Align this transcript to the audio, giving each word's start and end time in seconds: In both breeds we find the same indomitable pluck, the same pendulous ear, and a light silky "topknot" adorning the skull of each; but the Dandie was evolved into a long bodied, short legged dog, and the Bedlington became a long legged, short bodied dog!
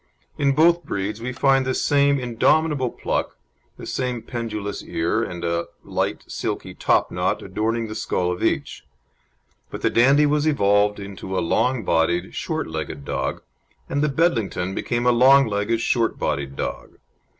In 0.35 0.53
both 0.55 0.83
breeds 0.83 1.21
we 1.21 1.31
find 1.31 1.63
the 1.63 1.75
same 1.75 2.19
indomitable 2.19 2.89
pluck, 2.89 3.37
the 3.77 3.85
same 3.85 4.23
pendulous 4.23 4.81
ear, 4.81 5.21
and 5.21 5.45
a 5.45 5.67
light 5.83 6.23
silky 6.25 6.73
"topknot" 6.73 7.43
adorning 7.43 7.85
the 7.87 7.93
skull 7.93 8.31
of 8.31 8.41
each; 8.43 8.83
but 9.69 9.81
the 9.83 9.91
Dandie 9.91 10.25
was 10.25 10.47
evolved 10.47 10.99
into 10.99 11.37
a 11.37 11.39
long 11.39 11.83
bodied, 11.85 12.33
short 12.33 12.65
legged 12.65 13.05
dog, 13.05 13.43
and 13.87 14.01
the 14.01 14.09
Bedlington 14.09 14.73
became 14.73 15.05
a 15.05 15.11
long 15.11 15.45
legged, 15.45 15.79
short 15.81 16.17
bodied 16.17 16.55
dog! 16.55 16.97